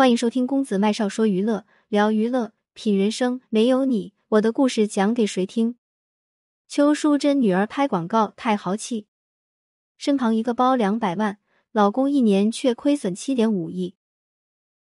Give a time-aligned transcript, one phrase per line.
[0.00, 3.42] 欢迎收听公子麦少说娱乐，聊娱乐，品人生。
[3.50, 5.76] 没有你，我的故事讲给谁听？
[6.66, 9.06] 邱淑贞女儿拍广告太豪气，
[9.98, 11.36] 身旁一个包两百万，
[11.70, 13.94] 老公一年却亏损七点五亿。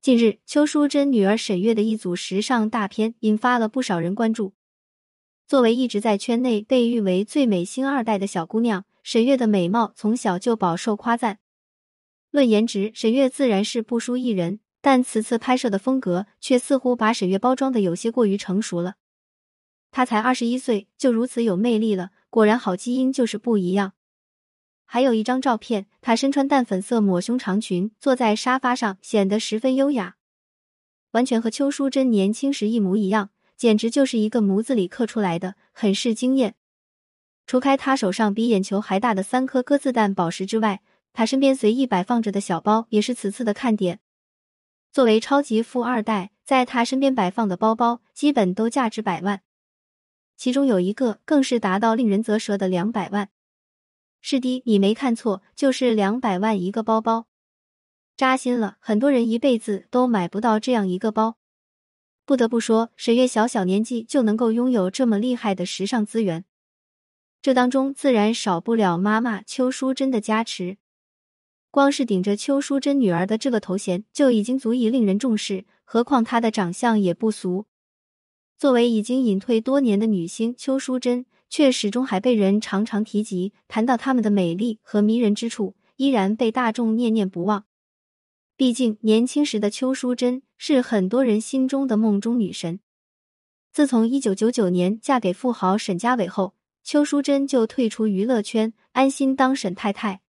[0.00, 4.54] 近日，邱淑贞女儿沈月的一组时尚大片引发了不少人关注。
[5.46, 11.38] 作为一直在圈内被誉为最美星二代的小姑娘，沈月的美貌从小就饱受夸赞。
[12.32, 14.58] 论颜值，沈月自然是不输一人。
[14.84, 18.96] 但此次拍摄的风格却似乎把沈月包装的有些过于成熟了。
[19.90, 23.94] 她才二十一岁就如此有魅力了，果然好基因就是不一样。
[24.84, 30.16] 还有一张照片，她身穿淡粉色抹胸长裙，坐在沙发上，显得十分优雅，
[31.12, 36.56] 完全和邱淑贞年轻时一模一样，简直就是一个模子里刻出来的，很是惊艳。
[37.46, 40.82] 除开她手上比眼球还大的三颗鸽子蛋宝石之外，
[41.14, 44.00] 她身边随意摆放着的小包也是此次的看点。
[44.94, 49.42] 作为超级富二代，在他身边摆放的包包基本都价值百万，
[50.36, 53.28] 其中有一个更是达到令人啧舌的两百万。
[54.20, 57.26] 是的，你没看错，就是两百万一个包包，
[58.16, 58.76] 扎心了。
[58.78, 61.38] 很多人一辈子都买不到这样一个包。
[62.24, 66.44] 不得不说，沈月小小年纪就能够拥有这么厉害的时尚资源，
[67.42, 70.76] 这当中自然少不了妈妈邱淑贞的加持。
[71.74, 77.66] 光是顶着邱淑贞女儿的这个头衔就已经足以令人重视，何况她的长相也不俗。
[78.56, 83.52] 作为已经隐退多年的女星，邱淑贞却始终还被人常常提及。
[83.66, 87.64] 谈到她们的美丽和迷人之处，依然被大众念念不忘。
[88.56, 92.78] 毕竟年轻时的邱淑贞是很多人心中的梦中女神。
[93.72, 100.20] 自从一九九九年嫁给富豪沈家伟后，邱淑贞就退出娱乐圈，安心当沈太太。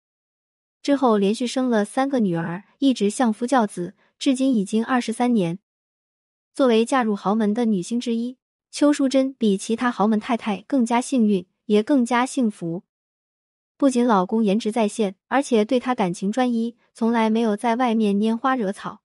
[0.84, 5.58] 之后连续生了三个女儿，一直相夫教子，至今已经二十三年。
[6.52, 8.36] 作为嫁入豪门的女星之一，
[8.70, 12.82] 邱淑贞比其他豪门太太更加幸运，也更加幸福。
[13.78, 19.00] 不仅老公颜值在线，而且对她感情专一，从来没有在外面拈花惹草。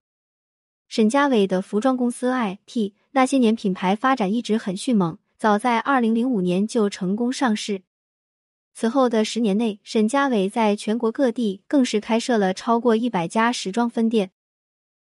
[0.86, 7.84] 沈家伟的服装公司 IT 那些年品牌发展一直很迅猛，早在二零零五年就成功上市。
[8.72, 14.30] 此后的十年内，沈家伟在全国各地更是开设了超过一百家时装分店，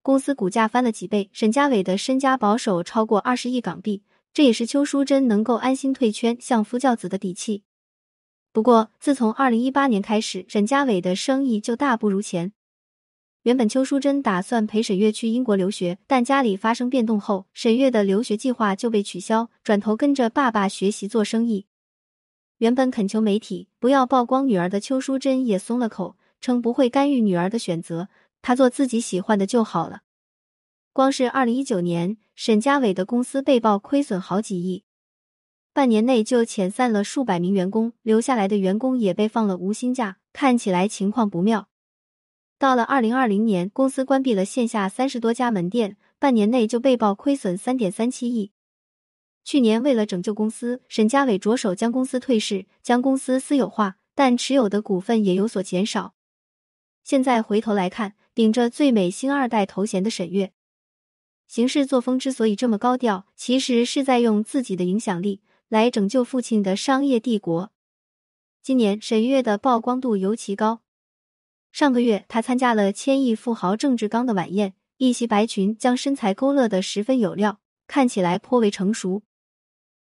[0.02, 1.28] 公司股价翻了几倍。
[1.32, 4.02] 沈家伟的身家保守超过二十亿港币，
[4.32, 7.64] 这也是邱淑贞能够安心退圈、相夫教子的底气。
[8.52, 12.52] 不过，自从二零一八年开始，沈家伟的生意就大不如前。
[13.42, 21.66] 原本邱淑贞打算陪沈月去英国留学，但家里发生变动后，沈月的留学计划就被取消，转头跟着爸爸学习做生意。
[22.60, 28.10] 原本恳求媒体不要曝光女儿的邱淑贞也松了口，称不会干预女儿的选择，
[28.42, 30.02] 她做自己喜欢的就好了。
[30.92, 34.84] 光是二零一九年，沈家伟的公司被曝亏损好几亿，
[35.72, 41.68] 半年内就遣散了数百名员工，留下来的员工也被放了无薪假，看起来情况不妙。
[42.58, 48.52] 到了二零二零年，公司关闭了线下三十多家门店，半年内就被曝亏损三点三七亿。
[49.42, 56.14] 去年为了拯救公司，沈家伟着手将公司退市，将公司私有化，但持有的股份也有所减少。
[57.02, 60.52] 现在回头来看，顶着最美星二代头衔的沈月，
[61.48, 67.72] 行事作风之所以这么高调，其实是在用自己的影响力来拯救父亲的商业帝国。
[68.62, 70.82] 今年沈月的曝光度尤其高，
[71.72, 79.22] 上个月她参加了千亿富豪郑志刚的晚宴，一袭白裙将身材勾勒得十分有料，看起来颇为成熟。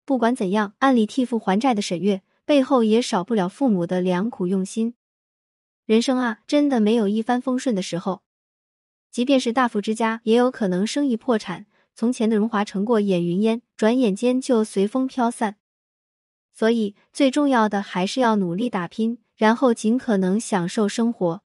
[0.10, 4.96] 不管怎样，暗里替父还债的沈月背后也少不了父母的良苦用心。
[5.86, 8.24] 人生啊，真的没有一帆风顺的时候。
[9.12, 11.68] 即便是大富之家，也有可能生意破产。
[11.94, 15.58] 从前的荣华成过眼云烟，转眼间就随风飘散。
[16.56, 21.44] 所以，最重要的还是要努力打拼，然后尽可能享受生活。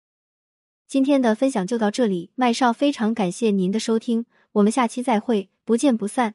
[0.87, 6.34] 今天的分享就到这里，麦少非常感谢您的收听，我们下期再会，不见不散。